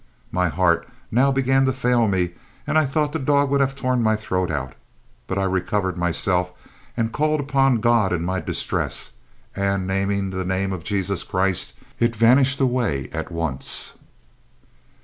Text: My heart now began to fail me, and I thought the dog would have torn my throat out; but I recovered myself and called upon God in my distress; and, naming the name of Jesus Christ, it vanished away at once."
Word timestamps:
My 0.31 0.47
heart 0.47 0.87
now 1.11 1.31
began 1.31 1.65
to 1.65 1.73
fail 1.73 2.07
me, 2.07 2.31
and 2.65 2.75
I 2.75 2.87
thought 2.87 3.11
the 3.13 3.19
dog 3.19 3.51
would 3.51 3.61
have 3.61 3.75
torn 3.75 4.01
my 4.01 4.15
throat 4.15 4.49
out; 4.49 4.73
but 5.27 5.37
I 5.37 5.43
recovered 5.43 5.95
myself 5.95 6.51
and 6.97 7.11
called 7.11 7.39
upon 7.39 7.81
God 7.81 8.11
in 8.11 8.23
my 8.25 8.39
distress; 8.39 9.11
and, 9.55 9.85
naming 9.85 10.31
the 10.31 10.43
name 10.43 10.73
of 10.73 10.83
Jesus 10.83 11.23
Christ, 11.23 11.73
it 11.99 12.15
vanished 12.15 12.59
away 12.59 13.11
at 13.13 13.31
once." 13.31 13.93